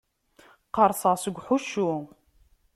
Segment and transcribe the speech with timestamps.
[0.67, 1.91] Qqerṣeɣ seg uḥuccu.